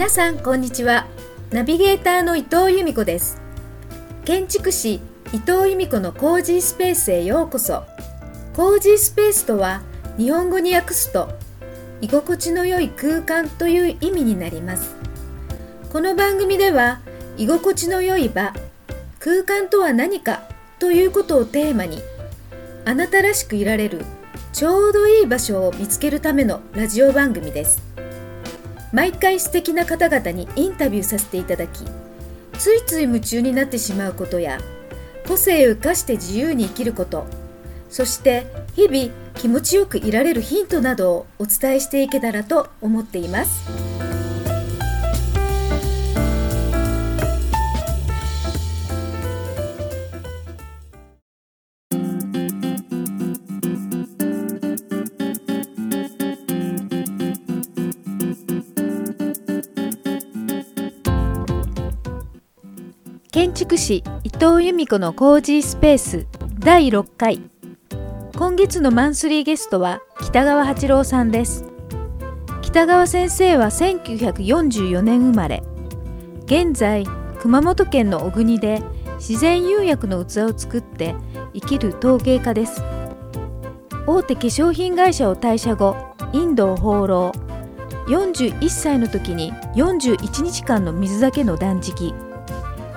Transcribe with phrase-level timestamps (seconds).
[0.00, 1.06] 皆さんこんにちは。
[1.50, 3.38] ナビゲーターの伊藤由美子です。
[4.24, 4.94] 建築士
[5.34, 7.82] 伊藤由美子のコージースペースへようこそ。
[8.56, 9.82] コージースペースとは
[10.16, 11.28] 日本語に訳すと
[12.00, 14.96] 居心地の良い空間という意味になります。
[15.92, 17.00] この番組では
[17.36, 18.54] 居心地の良い場
[19.18, 20.44] 空間とは何か
[20.78, 21.98] ということをテーマに
[22.86, 24.06] あなたらしくいられる
[24.54, 27.82] ちょうどいい場所を見つけるためのラジオ番組です。
[28.92, 31.84] 毎回素敵な方々にインタビューさせていただき
[32.58, 34.58] ついつい夢中になってしまうことや
[35.26, 37.26] 個性を生かして自由に生きること
[37.88, 43.99] そして日々気持ちよくいられるヒントなどをお伝えしていけたらと思っています。
[63.82, 64.02] 伊
[64.38, 66.26] 藤由美子のコージースペース
[66.58, 67.40] 第6回。
[68.36, 71.64] 今月のマンスリーゲストは北川八郎さんです。
[72.60, 75.62] 北川先生は1944年生まれ。
[76.44, 77.06] 現在
[77.40, 78.82] 熊本県の小国で
[79.16, 81.14] 自然釉薬の器を作って
[81.54, 82.82] 生きる陶芸家です。
[84.06, 85.96] 大手化粧品会社を退社後
[86.34, 87.32] インドを放浪。
[88.08, 92.12] 41歳の時に41日間の水だけの断食。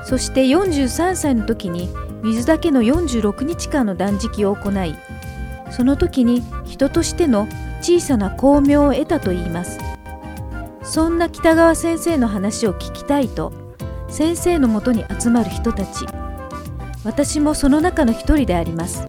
[0.06, 1.90] そして43歳の時に
[2.24, 4.96] 水だけの46日間の断食を行い
[5.72, 7.48] その時に人としての
[7.82, 9.78] 小さな巧妙を得たといいます。
[10.84, 13.52] そんな北川先生の話を聞きたいと
[14.10, 16.06] 先生のもとに集まる人たち
[17.04, 19.08] 私もその中の一人であります。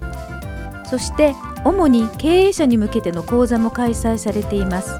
[0.88, 4.96] そして主に経営者に向けての講座も開催されています。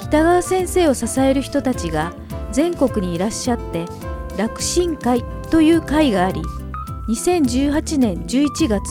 [0.00, 2.12] 北川先生を支える人たちが
[2.52, 3.86] 全国にいらっしゃって
[4.36, 6.40] 楽神会という会があり
[7.08, 8.82] 2018年11月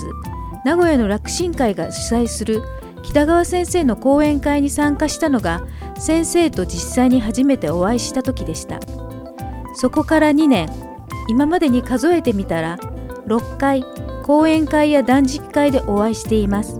[0.64, 2.62] 名古屋の楽神会が主催する
[3.04, 5.66] 北川先生の講演会に参加したのが
[6.00, 8.80] 先生と実際に初めてお会いした時でした。
[9.76, 10.70] そこから2年
[11.28, 12.78] 今までに数えてみたら
[13.28, 13.84] 6回
[14.24, 16.78] 講演会や断食会でお会いしています。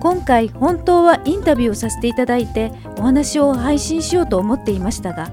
[0.00, 5.30] 今回本当はインタビューをさせていただいてお話を配信しようと思っていましたが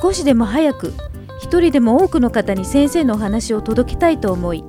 [0.00, 0.94] 少しでも早く
[1.54, 4.64] 一人でも多くの方に先生のお話を届けたいと思い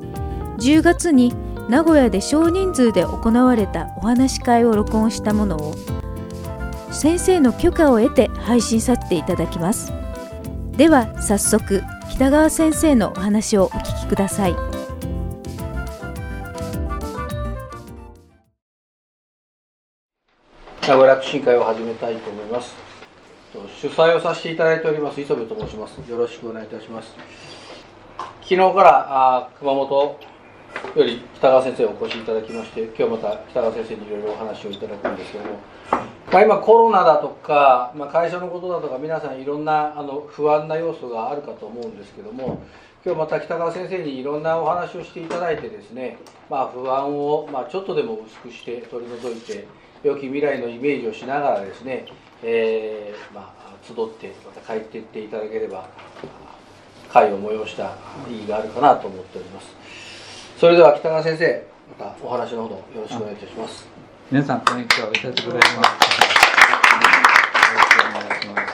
[0.59, 1.34] 10月に
[1.68, 5.74] 名古屋で少人数で行われたお話し会を録音したものを
[6.91, 9.91] 先生の許可を得て配信させていただきます。
[10.78, 11.81] では早速
[12.12, 14.53] 北川先生のお話をお聞きください。
[20.88, 22.94] 名古屋楽神会を始めたいと思います。
[23.81, 25.97] 主催をさせていただいております磯部と申します。
[26.09, 27.16] よろしくお願いいたします。
[28.41, 30.19] 昨日からあ熊本
[30.95, 35.59] より北川先生お越しいただきまして今日また北川先生にいろいろお話をいただくんですけども、
[36.31, 42.61] まあ、今コロナだとか、まあ、会社のことだとか皆さんいろんなあの不安な要素があるかと思うんですけども
[43.05, 46.17] 今日また北川先生にいろんなお話をしていただいてですね、
[46.49, 49.67] まあ、不安を、ま、ちょっとでも薄くして取り除いて
[50.03, 52.05] 良き未来のイメージをしながらですね
[52.44, 55.88] えー、まあ、集ってまた帰っていっていただければ
[57.09, 57.96] 会を催した
[58.29, 59.68] 意義があるかなと思っております。
[60.57, 61.68] それでは北川先生
[62.00, 63.88] またお話のほどよろしくお願いいたします。
[64.31, 65.09] 皆さんこんにちは。
[65.09, 65.45] お久しぶりです。
[65.45, 65.62] よろし
[67.95, 68.66] くお願いします。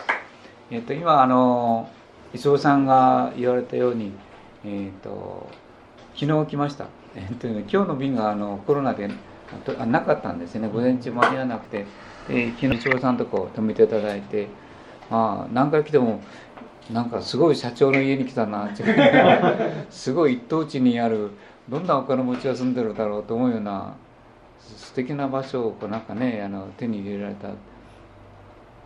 [0.72, 1.90] えっと今あの
[2.34, 4.14] 磯尾さんが言われたように
[4.66, 5.50] えっと
[6.16, 6.88] 昨日来ました。
[7.16, 9.10] えっと今日の便があのコロナで
[9.86, 10.68] なかったんですね。
[10.68, 11.86] 午前中間に合わなくて。
[12.28, 14.48] で昨日一郎さんとこ泊めていただいて。
[15.10, 16.22] あ何回来ても
[16.90, 18.84] なんかすごい社長の家に来たなって。
[19.90, 21.32] すごい一等地にある
[21.70, 23.94] どんなお金持ちが住んでるだろうと思うような
[24.60, 27.50] 素敵な場所をこうなんかねあの手に入れられた。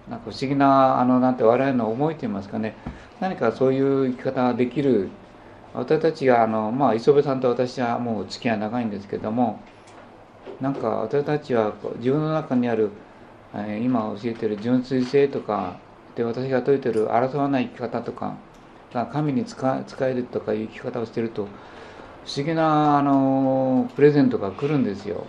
[0.09, 2.75] なんか不思議なあのなんて我々の思いといいますかね。
[3.19, 5.09] 何かそういう生き方ができる。
[5.73, 9.59] 私たちがあのまあ磯部さんと私はもう付き合い長いんですけども
[10.61, 12.89] なんか私たちは自分の中にある
[13.81, 15.77] 今教えてる純粋性とか
[16.15, 18.35] で私が説いてる争わない生き方とか
[19.11, 21.47] 神に使えるとかいう生き方をしてると
[22.25, 25.25] 不思議なあのプレゼントが来るんですよ。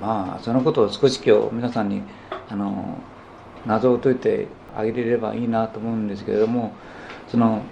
[0.00, 2.02] まあそのことを少し今日皆さんに
[2.48, 2.98] あの
[3.64, 6.72] 謎を解いてあげれればいいなと思うんですけれども
[7.28, 7.62] その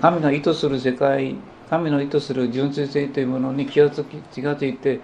[0.00, 1.36] 神の意図する世界
[1.68, 4.98] 神の意図する純粋性というものに気がつき気がついて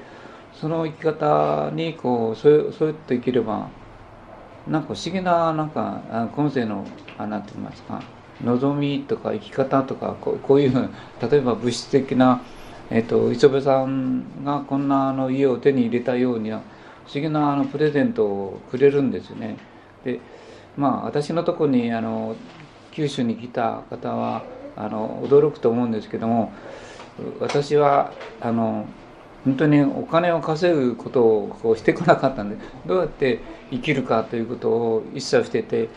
[0.60, 3.68] その生き方にこうそうそうやって生きれば
[4.66, 6.86] なんか不思議ななんか今世の
[7.18, 8.02] あなんて言いますか
[8.44, 10.90] 望みとか生き方とかこうこういう
[11.30, 12.42] 例えば物質的な、
[12.90, 16.62] えーと、磯部さんがこんなあの家を手に入れたように不思
[17.14, 19.56] 議なあのプレゼントをくれるんですよね。
[20.04, 20.20] で
[20.76, 22.36] まあ私のとこにあの
[22.90, 24.42] 九州に来た方は
[24.74, 26.52] あの驚くと思うんですけども
[27.40, 28.86] 私はあの
[29.46, 33.40] 本当にお金を稼ぐことをこうしてこなかったんでどうやって
[33.70, 35.88] 生きるかということを一切してて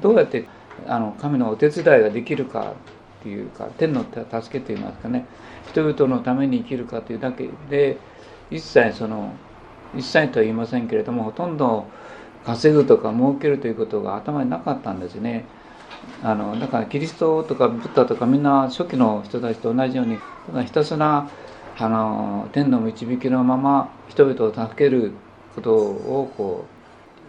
[0.00, 0.48] どうやって
[0.88, 2.72] あの神のお手伝いができるか
[3.20, 5.24] っていうか天の助けといいますかね
[5.68, 7.96] 人々のために生きるかというだけで
[8.50, 9.32] 一切その
[9.96, 11.86] 一切とは言いませんけれどもほとんど
[12.44, 15.44] 稼ぐとか儲けるということが頭になかったんですね。
[16.22, 20.18] あのだからキリストとかブッダとかみんな初期の人たちと同じように
[20.64, 21.28] ひたすら
[21.78, 25.12] あの天の導きのまま人々を助ける
[25.54, 26.64] ことをこ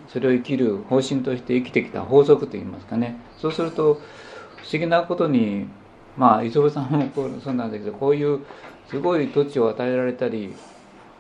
[0.08, 3.20] うそれを生きる方針として生きてきた法則といいますかね。
[3.38, 3.96] そうすると
[4.56, 5.68] 不思議なことに
[6.18, 8.40] まあ磯部さんもこうそうなんだけどこういう
[8.90, 10.56] すごい土地を与えられたり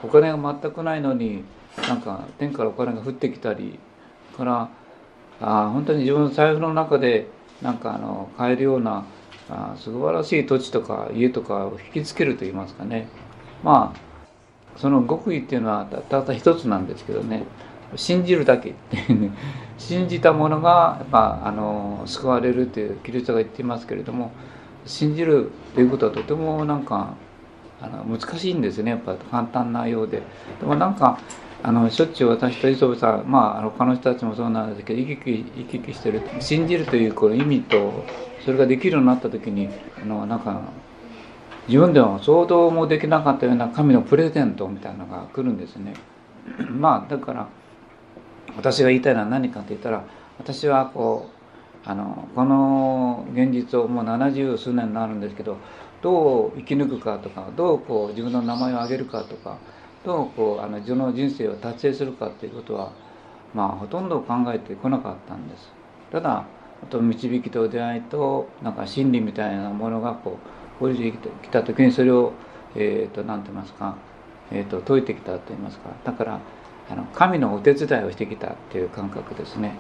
[0.01, 1.44] お金が全くないのに
[1.88, 3.77] なんか天からお金が降ってきたり
[4.38, 4.69] から
[5.41, 7.27] あ本当に自分の財布の中で
[7.62, 9.06] なんかあの買えるような
[9.49, 13.07] あ素晴らしい土地とか家とかを引きつけると言いますかね。
[13.63, 14.07] まあ
[14.77, 17.44] その極意っていうのはたった一つなんですけどね。
[17.95, 18.75] 信じるだけ
[19.77, 24.31] 信じたものがやっぱあの救われるっていうキリストが言っていますけれども
[24.85, 27.13] 信じるということはとてもなんか
[27.81, 28.91] あの難しいんですね。
[28.91, 30.21] やっぱ簡単なようで。
[30.59, 31.19] でもなんか
[31.63, 38.05] あのしょっちゅう私と磯部さんまあ他の人たちもそうなんですけど生き生き生き生きしてる信じるというこの意味と
[38.47, 39.67] それができるようになった時に
[40.01, 40.61] あのなんか
[41.67, 45.94] 自分では想像もできなかったような神のプレゼントみたいなのが来るんですね。
[46.71, 47.49] まあだから
[48.55, 50.05] 私が言いたいのは何かと言ったら
[50.39, 51.29] 私はこ
[51.85, 55.57] うあのこの現実をもう70数年になるんですけど
[56.01, 59.57] どう生き抜くかとかどうこう自分の名前を挙げるかとか
[60.05, 62.94] どうこうあの自分の人生を達成するかっていうことは
[63.53, 65.69] まあほとんど考えてこなかったんです。
[66.13, 66.45] ただ
[66.83, 70.38] あと導きと出会いとなんか真理みたいなものがこ
[70.79, 72.33] う降りてきた時にそれを
[72.75, 73.95] え、ー、と何て言いますか、
[74.51, 75.89] えーと、解いてきたと言いますか。
[76.03, 76.39] だから
[76.89, 79.74] あの神のお手伝いをしてきたっていう感覚ですね。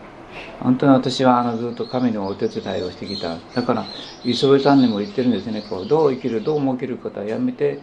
[0.59, 3.37] 本当に私はあのずっと神のお手伝いをしてきた。
[3.55, 3.85] だから
[4.25, 5.63] 磯部さんにも言ってるんですね。
[5.69, 7.79] こうどう生きるどう儲けることはやめて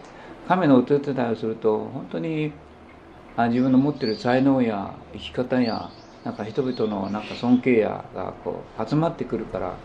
[0.47, 2.51] 神のお手伝いをすると本当に
[3.35, 5.89] あ自分の持ってる才能や生き方や
[6.25, 9.75] なんか人々のなんか尊敬やがこう集まってくるから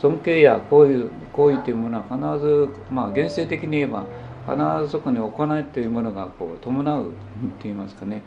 [0.00, 4.06] 尊敬やこういう行為というものは必ずまあ現世的に言えば
[4.46, 7.12] 必ずそこに行いというものがこう伴う
[7.60, 8.22] といいますかね。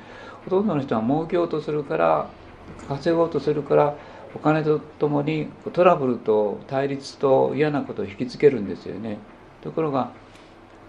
[0.46, 2.30] ほとんどの人は儲けようとするから
[2.88, 3.96] 稼ごうとするから
[4.36, 9.18] お金とともにトラブルと対立と嫌なことを引きつけるんですよね。
[9.62, 10.12] ところが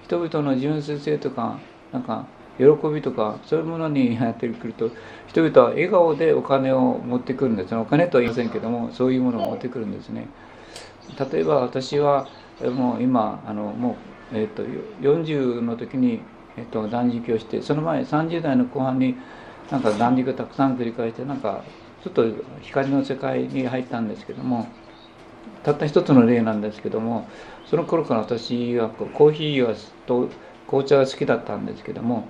[0.05, 1.59] 人々の純粋性とか
[1.93, 2.27] なんか
[2.59, 4.91] 喜びとかそういうものにやってくると
[5.29, 10.29] 人々は笑顔でお金を持ってくるんですお金とは言いませんけどもそういうものを持ってくるんですね。
[11.33, 12.29] 例えば私は
[12.61, 13.97] もう今あのも
[14.33, 14.63] う、えーと、
[15.01, 16.21] 40の時に、
[16.57, 19.17] えーと、断食をしてその前30代の後半に
[19.71, 21.63] なんか断食をたくさん繰り返してなんか
[22.03, 22.25] ちょっと
[22.63, 24.67] 光の世界に入ったんですけども
[25.63, 27.29] たった一つの例なんですけども
[27.67, 29.75] その頃から私はコーヒーは
[30.07, 30.29] と
[30.67, 32.27] 紅茶が好きだったんですけども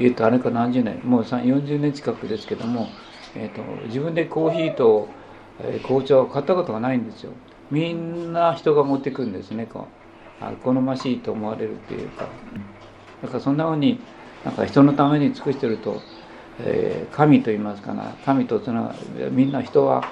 [0.00, 2.88] えっ、とあれか何十年もう40年近くですけども、
[3.34, 5.08] えーと、自分でコーヒーと、
[5.60, 7.32] えー、紅茶を買ったことがないんですよ。
[7.70, 9.86] みんな人が持ってくんですねこ
[10.40, 10.44] う。
[10.44, 12.26] あ好ましいと思われるっていうか。
[13.22, 14.00] だからそんなふうに
[14.44, 16.00] なんか人のために尽くしてると、
[16.60, 18.14] えー、神と言いますかな。
[18.24, 18.94] 神とその
[19.30, 20.04] みんな人は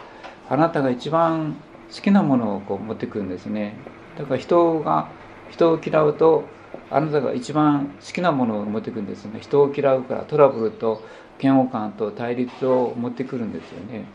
[0.50, 1.56] あなたが一番
[1.94, 3.76] 好きなものをこう持ってくんですね。
[4.18, 5.08] だから人が
[5.50, 6.44] 人を嫌うと
[6.90, 11.02] あなたが一番好きなものを持ってくるんですね人を嫌うからトラブルと
[11.40, 14.06] 嫌悪感と対立を持ってくるんですよね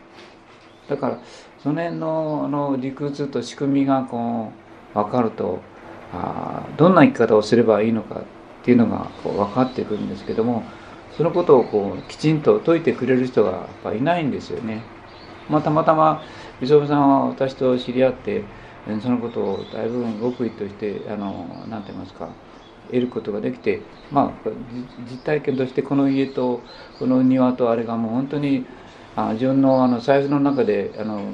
[0.88, 1.18] だから
[1.62, 4.52] その辺のあの理屈と仕組みがこ
[4.94, 5.60] う分かると
[6.12, 8.24] あどんな生き方をすればいいのかっ
[8.64, 10.62] ていうのがこう分かってくるんですけども
[11.16, 14.82] そのことをこうきちんと説いてくれる人がやっぱいないんですよね。
[15.48, 16.22] まあ、たまたま
[16.60, 18.44] 磯部さんは私と知り合って
[19.00, 22.28] そのことをだいぶ極意としてあの何て言いますか
[22.88, 24.50] 得ることができてまあ
[25.10, 26.60] 実体験としてこの家と
[26.98, 28.66] この庭とあれがもう本当に
[29.16, 31.32] あ自分のあの財布の中であの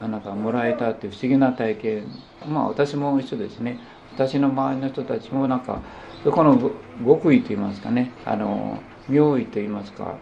[0.00, 2.06] なんかもらえたっていう不思議な体験。
[2.46, 3.78] まあ私も一緒ですね。
[4.14, 5.80] 私の周りの人たちもなんか
[6.22, 6.70] そこの
[7.04, 8.12] 極意といいますかね。
[8.24, 8.78] あの
[9.08, 10.16] 妙意といいますか。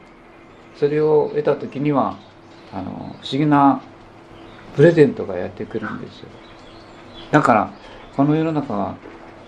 [0.77, 2.17] それを得た時には
[2.73, 3.83] あの不思議な
[4.75, 6.29] プレゼントがやってくるんですよ。
[7.31, 7.73] だから
[8.17, 8.97] この世の中は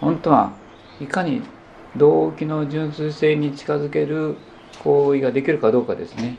[0.01, 0.53] 本当は
[1.01, 1.43] いかに
[1.97, 4.37] 動機の純粋性に近づける
[4.83, 6.37] 行為ができるかどうかですね。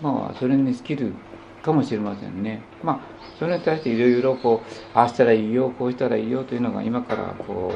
[0.00, 1.14] まあそれに尽きる
[1.62, 2.62] かもしれませんね。
[2.82, 3.00] まあ
[3.38, 7.72] それに対していろいろこうああしたらいいよこうしたらいいよというのが今からこ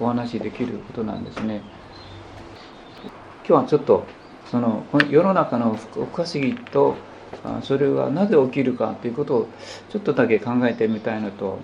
[0.00, 1.62] うお話しできることなんですね。
[3.46, 4.04] 今日はちょっと
[4.46, 6.96] その世の中の不可思議と
[7.62, 9.48] それはなぜ起きるかということを
[9.90, 11.58] ちょっとだけ考えてみたいのと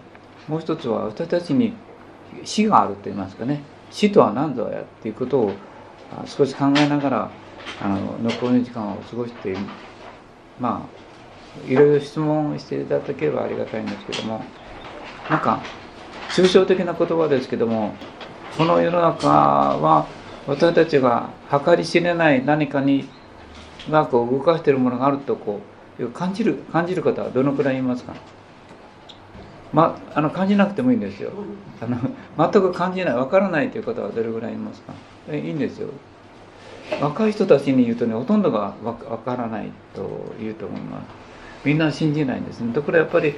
[0.49, 1.73] もう一つは私たちに
[2.45, 3.61] 死があると言いますかね。
[3.91, 5.53] 死とは何ぞやっていうことを
[6.27, 7.31] 少し考えながら
[7.83, 9.57] あの残りの時間を過ごして
[10.59, 10.89] ま
[11.67, 14.45] あいろいろ質問していただければありがたいんですけども
[15.29, 15.61] なんか
[16.31, 17.95] 抽象的な言葉ですけども
[18.57, 20.07] この世の中は
[20.47, 23.09] 私たちが計り知れない何かに
[23.91, 25.61] がこう動かしているものがあるとこ
[25.99, 28.15] う感じる感じる方はどのくらいいますか？
[29.73, 31.33] まあの感じなくてもいいんですよ。
[31.81, 31.99] あの
[32.37, 34.95] 全く感じない分からないという方はどれぐらいいますか？
[35.35, 35.89] いいんですよ。
[37.01, 41.05] 若い人たちに言うとねほとんどが分からないと言うと思います。
[41.65, 42.73] みんな信じないんですね。
[42.73, 43.35] ところやっぱり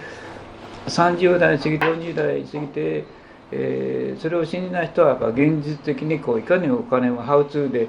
[0.86, 3.04] 30代過ぎて40代過ぎて、
[3.50, 7.88] えー、それを信じない人はやっぱ現実的にこういかにお金をハウツーで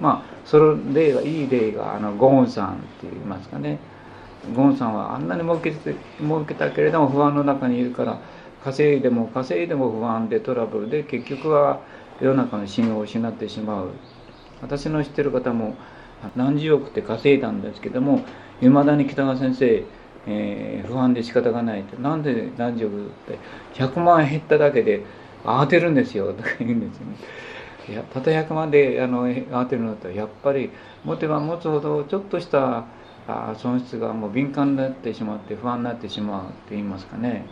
[0.00, 3.78] まあその例がいい例があのゴーンさんって言いますかね
[4.54, 8.20] ゴーンさんはあんなに儲けて儲けたけれども不安の中にいるから
[8.62, 11.80] 稼いでも稼いでも不安でトラブルで結局は
[12.20, 13.90] 世の中の信用を失ってしまう
[14.60, 15.76] 私の知ってる方も
[16.34, 18.24] 何十億って稼いだんですけども
[18.60, 19.84] いまだに北川先生、
[20.26, 23.38] えー、不安で仕方がないってなんで何十億って
[23.74, 25.04] 100万円減っただけで
[25.44, 27.16] 慌てるんですよとか言うんですよね。
[27.88, 30.70] いやたった100万であの慌てるのとやっぱり
[31.04, 32.84] 持てば持つほどちょっとした
[33.26, 37.46] あ損失がもう敏感になってしまって不安になってしまうって言いますかね。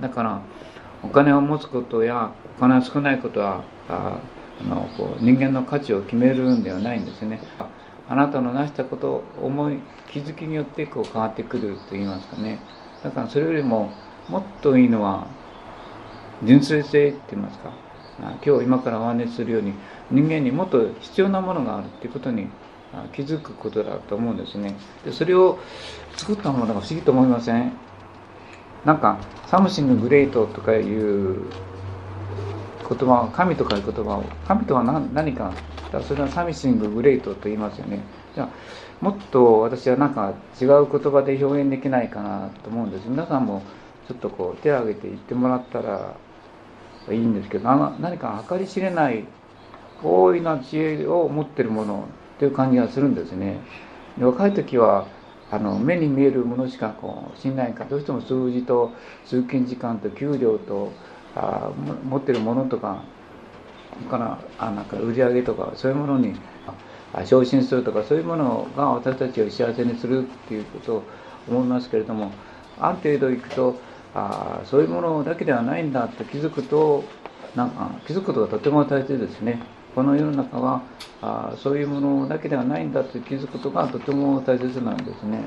[0.00, 0.40] だから
[1.02, 4.18] お金を持つことやお金が少ないことはあ
[4.60, 7.40] あのこう人間の価値を決めるんではないんですね。
[8.08, 9.78] あなたの成したこと思い
[10.10, 12.58] 気づきによってこう変わってくると言いますかね。
[13.02, 13.90] だからそれよりも
[14.28, 15.26] もっといいのは
[16.42, 17.83] 純粋性って言いますか。
[18.44, 19.74] 今日今からお話しするように
[20.10, 22.48] 人間にもっと必要なものがあるっていうことに
[23.12, 24.76] 気づくことだと思うんですね。
[25.04, 25.58] でそれを
[26.16, 27.72] 作ったものが不思議と思いません？
[28.84, 31.46] なんか「Something Great」とかいう
[32.88, 35.52] 言葉神とかいう言葉を神とは何か
[36.06, 38.00] それは Something Great と言いますよね。
[38.34, 38.48] じゃあ
[39.00, 43.08] もっと私はなんか違う言葉で表現できないかなと思うんです。
[43.08, 43.62] 皆さんも
[44.06, 46.14] ちょっとこう手を挙げて言ってもらったら
[47.12, 47.16] い。
[47.16, 49.24] いんですけど何か計り知れない
[50.02, 52.04] 大いな知恵を持ってるもの
[52.36, 53.58] っていう感じがするんですね。
[54.18, 55.06] 若い時は
[55.50, 58.92] あの目に見えるものしかこう信頼かどうしても数字と
[59.26, 60.92] 通勤時間と給料と
[61.34, 61.70] あ
[62.04, 63.02] 持ってるものとか
[64.10, 66.34] からあなんか売り上げとかそういうものに
[67.24, 71.02] 昇進するとかそういうものが私たちを幸せにするっていうことを
[71.48, 72.32] 思いますけれども
[72.80, 73.76] ある程度いくと
[74.14, 77.04] あそういうものだけではないんだって気づくと
[77.56, 79.62] なんか気づくことがとても大切ですね。
[79.94, 80.82] この世の中は
[81.22, 85.44] あそういうものだけではないんだと気づくことがとても大切なんですね。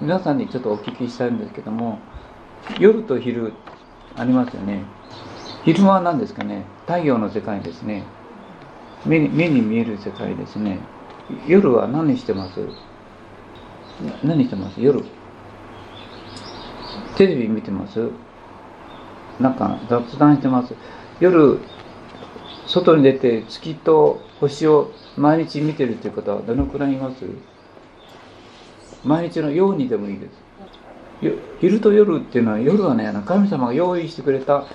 [0.00, 1.98] 皆さんにちょっとお聞きしたいんですけども
[2.78, 3.52] 夜と昼
[4.16, 4.84] ありますよね。
[5.64, 8.04] 昼間は何ですかね太陽の世界ですね
[9.04, 10.78] 目に目に見える世界ですね
[11.46, 12.60] 夜は何してます？
[14.22, 14.80] 何してます？
[14.80, 15.04] 夜
[17.18, 18.10] テレビ見てます？
[19.40, 20.72] なんか雑談してます。
[21.18, 21.58] 夜
[22.68, 27.24] 外に出て月と星を毎日見てるっていう方はどのくらいいます？
[29.04, 30.32] 毎日のようにでもいいです。
[31.60, 34.66] 昼と夜っていうのは夜はね神様が用意してくれた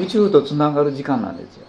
[0.00, 1.66] 宇宙とつながる時間なんですよ。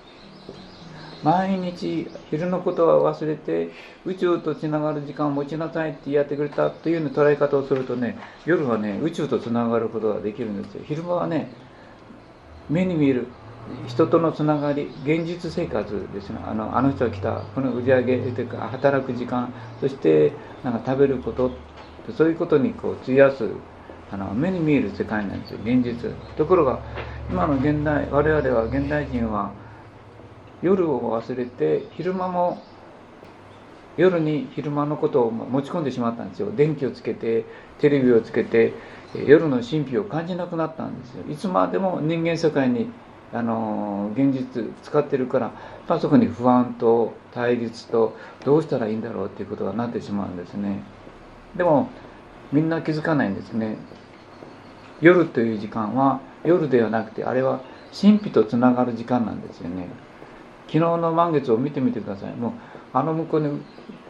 [1.25, 3.71] 毎日昼のことは忘れて
[4.05, 8.15] 宇宙とつながる時間を持ちなさいってやってくれたというよう捉え方をするとね
[8.45, 10.83] 夜はね宇宙とつながることができるんですよ。
[10.85, 11.49] 昼間はね
[12.69, 13.27] 目に見える
[13.87, 16.37] 人とのつながり現実生活ですね。
[16.45, 19.51] あのあの人が来たこの売り上げというか働く時間
[19.81, 20.31] そして
[20.63, 21.49] なんか食べること
[22.15, 23.49] そういうことにこう費やす
[24.11, 26.11] あの目に見える世界なんですよ現実。
[26.37, 26.79] ところが
[27.31, 29.64] 今の現代我々は現代人は
[30.65, 32.59] 夜を忘れて昼間も
[33.97, 36.51] 夜に昼間のことを持ち込んでしまったんですよ。
[36.51, 37.45] 電気をつけて
[37.79, 38.73] テレビをつけて
[39.27, 41.23] 夜の神秘を感じなくなったんですよ。
[41.31, 42.89] いつまでも人間社会に
[43.31, 45.51] あの現実使ってるから、
[45.87, 50.81] まあ、そこに不安と対立とどうしたらいいんだろうっていうことがなってしまうんですね。
[51.55, 51.89] でも
[52.51, 53.77] みんな気づかないんですね。
[54.99, 57.59] 夜という時間は夜ではなくてあれは
[57.93, 60.04] 神秘とつながる時間なんですよね。
[60.67, 62.35] 昨日の満月を見てみてください。
[62.35, 62.51] もう
[62.93, 63.61] あの向こうに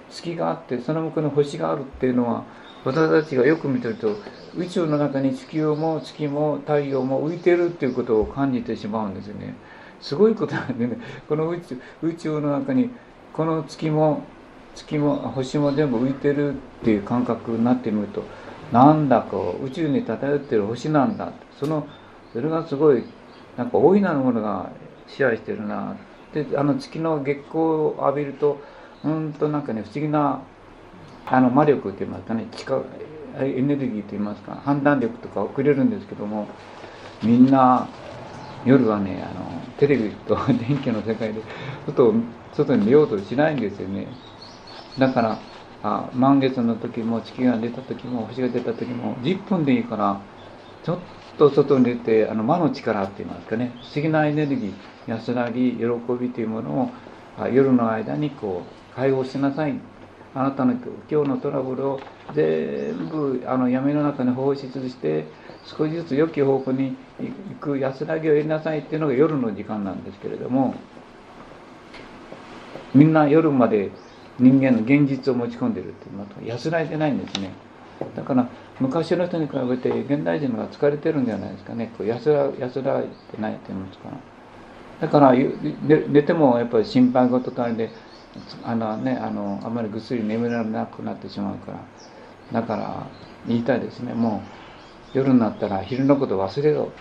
[0.10, 2.44] 月があってその向こうに星があるっていうのは
[2.84, 4.16] 私たちがよく見てると
[4.56, 9.56] 宇宙の中に地球も月も太陽も浮いてるっていうことを感じてしまうんですよね。
[10.00, 10.98] すごいことなんでね
[11.28, 12.92] この宇宙宇宙の中に
[13.34, 14.24] この月も
[14.76, 18.24] 月も星も全部浮いてるっていう感覚になってみると
[18.72, 21.88] なんだか宇宙に漂ってる星なんだその
[22.34, 23.04] それがすごい
[23.58, 24.70] なんか大いなるものが
[25.08, 25.96] 支配してるな
[26.44, 28.60] であの月の月光を浴びると
[29.04, 30.42] うんとなんかね不思議な
[31.26, 32.84] あの魔力といいますかね力
[33.38, 36.48] エネルギーといいますか判断力とか送れるんですけども
[37.24, 37.88] みんな
[38.66, 40.38] 夜はねあのテレビと
[40.68, 41.42] 電気の世界で
[41.88, 42.14] 外
[42.54, 44.08] 外に出ようとしないんですよね。
[44.98, 45.40] だから
[45.84, 50.20] あ満月の時も月が出た時も星が出た時も10分でいいから
[50.84, 50.98] ちょっ
[51.38, 54.95] と外に出てあの魔の力って言いますかね不思議なエネルギー。
[55.08, 55.86] 安らぎ喜
[56.20, 56.92] びというもの
[57.40, 59.76] を夜の間にこう解放しなさい。
[60.34, 60.74] あなたの
[61.10, 62.00] 今日のトラブルを
[62.34, 65.24] 全部あの闇の中に放出して
[65.64, 70.76] 少しずつ良き方向に行く安らぎを得なさいっていうのが夜の時間なんですけれども
[72.94, 73.92] みんな夜まで
[74.38, 77.52] 人間の現実を持ち込んでるっていう安らいでないんですね。
[78.14, 78.50] だから
[78.82, 81.94] 昔の人に比べて現代人が疲れてるんじゃないですかね。
[81.98, 84.10] こう安ら安らいでないっていうんですか。
[85.00, 87.90] だから寝てもやっぱり心配事とあれで
[88.64, 91.80] あのねあのあまりぐっすり眠らなくなってしまうから。
[92.52, 93.08] だから
[93.48, 94.14] 言いたいですね。
[94.14, 94.44] も
[95.14, 96.92] う夜になったら昼のこと忘れろ。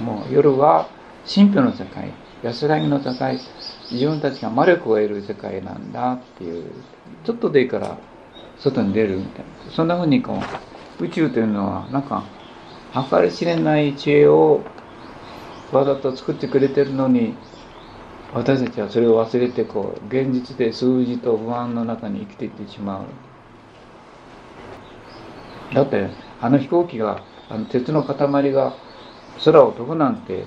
[0.00, 0.88] もう夜は
[1.26, 3.38] 神秘の世界安らぎの世界
[3.90, 6.70] 自分たちが魔力を得る世界なんだっていう
[7.24, 7.98] ちょっとでいいから
[8.58, 9.72] 外に出るみたいな。
[9.72, 10.38] そんなふうにこ
[11.00, 12.24] う宇宙というのはなんか
[13.10, 14.62] 計り知れない知恵を
[15.76, 17.34] わざと作ってくれてるのに
[18.32, 23.04] 私たちはそれを忘れてこう現実で数字と不安の中に生きていってしまう。
[25.74, 26.10] だって
[26.40, 28.74] あの飛行機があの鉄の塊が
[29.44, 30.46] 空を飛ぶなんて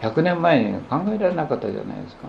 [0.00, 2.28] 100年前に考えられなかったじゃないですか。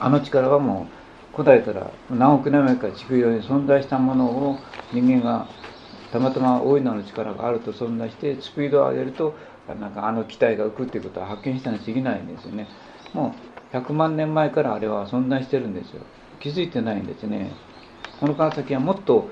[0.00, 0.88] あの力はも
[1.32, 4.58] う古代から何億年前か地球上に存在したものを
[4.92, 5.46] 人間が
[6.12, 9.34] たまたま大いなる力があると存在してスピードを上げると
[9.80, 12.68] なんかあの機体が浮くっていうことは発見したに過ぎないんですよね。
[13.14, 13.34] も
[13.72, 16.02] う100万年前からあれは存在してるんですよ。
[16.40, 17.52] 気づいてないんですね。
[18.20, 19.30] このから先はもっと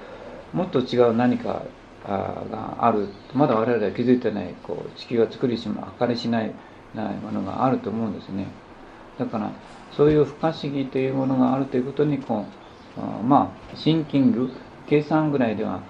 [0.53, 1.63] もっと違う何か
[2.07, 3.09] がある。
[3.35, 6.55] まだ我々は気づいてないこう地球が作りしま計りしない
[6.95, 8.47] ないものがあると思うんですね。
[9.19, 9.51] だから
[9.93, 12.47] そういう不可思議というものがあるということにこ
[12.97, 14.51] うまあシンキング
[14.87, 15.83] 計算ぐらいでは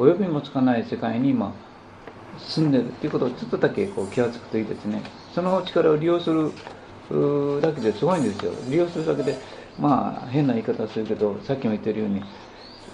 [0.00, 1.52] 及びもつかない世界に今
[2.38, 5.02] 住んでるっていうことをちょっとだけこう気が付くといいですね。
[5.34, 6.50] その力を利用する
[7.60, 8.52] だけですごいんですよ。
[8.68, 9.36] 利用するだけで
[9.78, 12.22] まあ変な言い方するけどさっきも言ってるように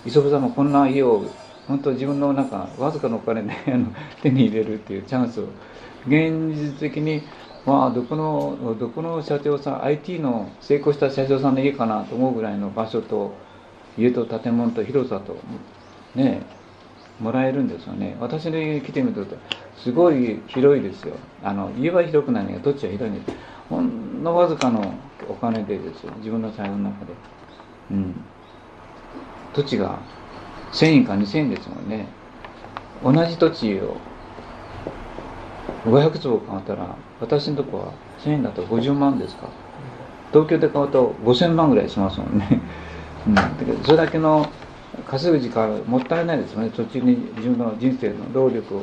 [0.05, 1.25] 磯部さんもこんな家を
[1.69, 3.53] 本当自分のなんかわずかのお金で
[4.23, 5.45] 手に入れるっていうチャンスを
[6.07, 7.23] 現実的に
[7.65, 13.33] まあどこのどこの社長さん IT の成功した社長さんの家かなと思うぐらいの場所と
[13.99, 15.37] 家と建物と広さと
[16.15, 16.43] ね
[17.21, 18.17] もらえるんですよね。
[18.21, 19.37] 私の家来てみると
[19.77, 21.15] すごい広いですよ。
[21.43, 23.37] あの家は広くないのがどっちは広いんです。
[23.69, 24.95] ほんのわずかの
[25.29, 26.13] お金でですよ。
[26.19, 27.13] 自分の財布の中で。
[27.93, 28.15] うん。
[29.55, 29.99] 土地が
[30.73, 32.07] 1000円か2000円ですもんね。
[33.03, 33.97] 同じ土地を
[35.85, 37.93] 500坪買ったら私のとこは
[38.25, 39.49] 1000円だと50万ですか。
[40.33, 42.61] 東京で買うと5000万ぐらいしますもんね、
[43.27, 44.51] うん、だけどそれだけの
[45.09, 46.71] 稼ぐ時間もったいないですよね。
[46.71, 48.81] 途中に自分の人生の労力を。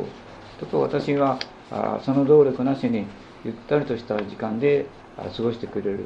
[0.59, 1.39] ちょっと私は
[1.71, 3.05] あその労力なしに
[3.43, 4.85] ゆったりとした時間で
[5.17, 6.05] 過ごしてくれる。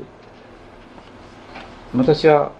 [1.95, 2.51] 私は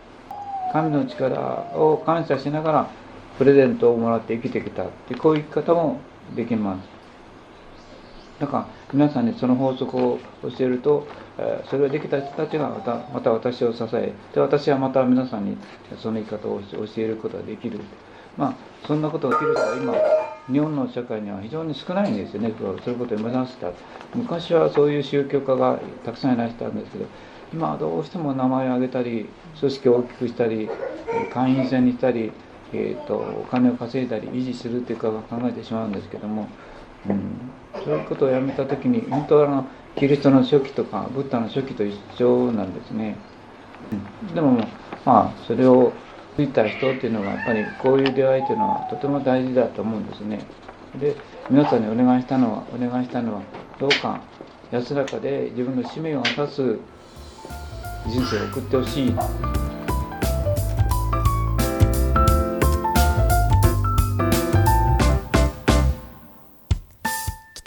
[0.72, 1.40] 神の力
[1.76, 2.90] を感謝しながら
[3.38, 6.00] プレゼントをもらって生きてきたってこういう生き方も
[6.36, 6.97] できます。
[8.40, 15.58] だから皆さんにその法則を教えるとえそれができた人たちがまたまた私を支えで私はまた皆さんに
[15.98, 17.80] その生き方を教えることができる。
[18.38, 18.54] まあ
[18.86, 19.76] そんなことができる人は
[20.48, 22.54] 今日本の社会には非常に少ないんですよね。
[22.60, 23.72] そういうことを目指した。
[24.16, 27.06] 昔はそういう宗教家がたくさんいらしたんですけど
[27.54, 30.70] 今はどうしても名前を挙げたり組織を大きくしたり
[31.34, 32.32] 会員制にしたり、
[32.74, 36.48] えーと、お金を稼いだり維持するというか考えてしまうんですけども、
[37.10, 37.38] うん、
[37.74, 43.18] そういうことをやめた時に本当はあのキリストの初期とかブッダの初期と一緒なんですね、
[44.28, 44.52] うん、でも
[45.06, 45.92] まあそれを
[46.36, 50.46] ついた人っていうのはやっぱりこういう出会いっていうのはとても大事だと思うんですね。
[51.00, 51.16] で
[51.50, 53.42] 皆さんにお願いしたのはお願いしたのは
[53.80, 54.22] どうか
[54.72, 56.78] 安らかで自分の使命を果たす
[58.08, 59.16] 人生を送ってほしい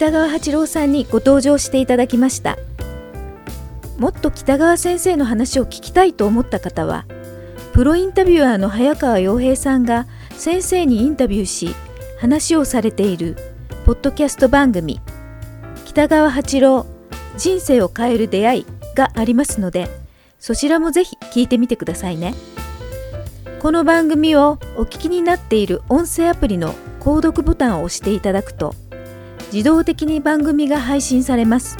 [0.01, 2.57] 北川八郎さんにご登場していただきました。
[3.99, 7.05] もっと北川先生の話を聞きたいと思った方は
[7.71, 11.75] プロインタビュアーの早川洋平さんが先生にインタビューし
[12.17, 13.35] 話をされている
[13.85, 14.99] ポッドキャスト番組
[15.85, 16.87] 北川八郎
[17.37, 19.87] 人生を変える出会いがありますので
[20.39, 22.33] そちらもぜひ聞いてみてくださいね。
[23.61, 28.73] この番組をお聞きになっている音声アプリの購読ボタンを押していただくと
[29.51, 31.77] 自動的に番組が配信されます。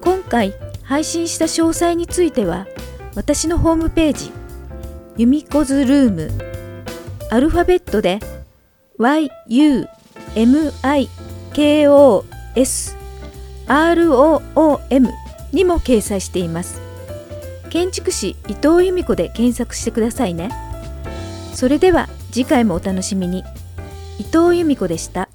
[0.00, 2.66] 今回配信した詳細については
[3.14, 4.32] 私のホームページ
[5.18, 6.30] ユミコズルーム
[7.30, 8.20] アルファベットで
[8.98, 9.86] YUMIKOSROOM
[15.52, 16.80] にも掲載しています。
[17.68, 20.50] 建築士伊藤由美子で検索してくださいね。
[21.52, 23.44] それでは次回もお楽しみに。
[24.18, 25.27] 伊藤由美子でした。